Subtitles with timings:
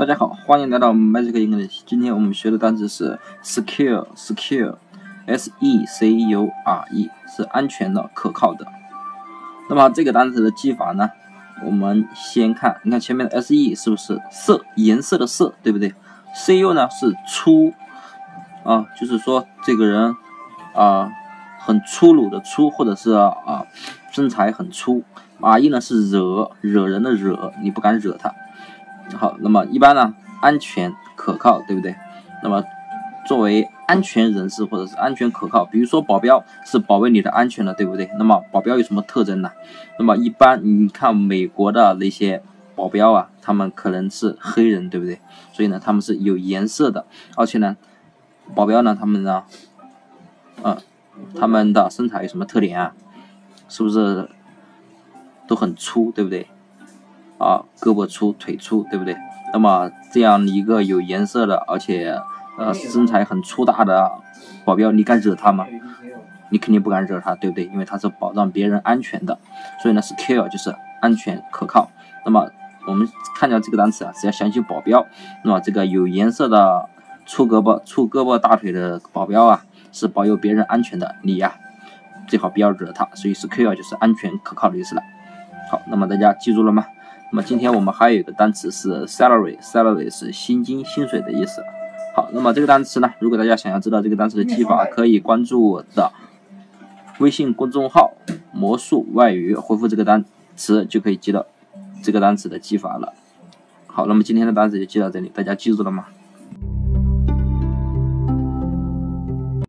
[0.00, 1.82] 大家好，欢迎来到 Magic English。
[1.84, 8.66] 今天我们学的单词是 secure，secure，s e c u r e，是安全的、可靠的。
[9.68, 11.10] 那么这个单词的记法呢？
[11.66, 15.92] 我们先看，你看前面的 s e 是不是色颜色的色，对不对
[16.34, 17.74] ？c u 呢是粗
[18.64, 20.16] 啊，就是说这个人
[20.74, 21.12] 啊
[21.58, 23.66] 很粗鲁的粗，或者是啊
[24.10, 25.04] 身材很粗。
[25.40, 28.34] r e 呢是惹惹人的惹，你不敢惹他。
[29.16, 31.94] 好，那么一般呢，安全可靠，对不对？
[32.42, 32.64] 那么
[33.26, 38.10] 作为安全人士或者是安全可靠，比如说保镖是保卫你的安全的，对不对？
[38.18, 39.50] 那么保镖有什么特征呢？
[39.98, 42.42] 那么一般你看美国的那些
[42.74, 45.20] 保镖啊，他们可能是黑人，对不对？
[45.52, 47.04] 所以呢，他们是有颜色的，
[47.36, 47.76] 而且呢，
[48.54, 49.44] 保镖呢，他们呢，
[50.62, 50.76] 嗯，
[51.38, 52.94] 他们的身材有什么特点啊？
[53.68, 54.28] 是不是
[55.46, 56.48] 都很粗，对不对？
[57.40, 59.16] 啊，胳膊粗，腿粗，对不对？
[59.52, 62.20] 那么这样一个有颜色的，而且
[62.58, 64.12] 呃身材很粗大的
[64.64, 65.66] 保镖，你敢惹他吗？
[66.50, 67.64] 你肯定不敢惹他，对不对？
[67.64, 69.38] 因为他是保障别人安全的，
[69.82, 71.90] 所以呢，secure 就是安全可靠。
[72.26, 72.50] 那么
[72.86, 75.06] 我们看到这个单词啊，只要想起保镖，
[75.42, 76.88] 那么这个有颜色的
[77.24, 81.54] 粗胳膊、粗胳膊大腿的保镖啊，是保佑别人安全的，你呀
[82.28, 83.08] 最好不要惹他。
[83.14, 85.02] 所以 secure 就是安全可靠的意思了。
[85.70, 86.84] 好，那么大家记住了吗？
[87.32, 91.62] 那么今天我们还有一个单词是 salary，salary 是薪金、薪水的意思。
[92.16, 96.12] 好，那么这个单词呢，如果大家想要知道这个单词的记法，可以关注我的
[97.20, 98.14] 微信公众号
[98.52, 100.24] “魔术外语”，回复这个单
[100.56, 101.46] 词就可以记到
[102.02, 103.12] 这个单词的记法了。
[103.86, 106.06] 好，那么今天的单词就记到这里，大家记住了吗？